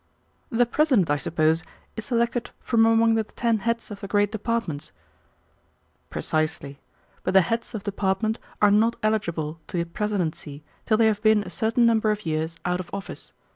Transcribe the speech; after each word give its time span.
"The 0.49 0.65
President, 0.65 1.11
I 1.11 1.17
suppose, 1.17 1.63
is 1.95 2.05
selected 2.05 2.49
from 2.59 2.87
among 2.87 3.13
the 3.13 3.23
ten 3.23 3.59
heads 3.59 3.91
of 3.91 3.99
the 4.01 4.07
great 4.07 4.31
departments," 4.31 4.89
I 4.89 4.89
suggested. 4.89 6.09
"Precisely, 6.09 6.79
but 7.21 7.35
the 7.35 7.41
heads 7.41 7.75
of 7.75 7.83
departments 7.83 8.39
are 8.63 8.71
not 8.71 8.95
eligible 9.03 9.59
to 9.67 9.77
the 9.77 9.85
presidency 9.85 10.63
till 10.87 10.97
they 10.97 11.05
have 11.05 11.21
been 11.21 11.43
a 11.43 11.51
certain 11.51 11.85
number 11.85 12.09
of 12.09 12.25
years 12.25 12.57
out 12.65 12.79
of 12.79 12.89
office. 12.91 13.31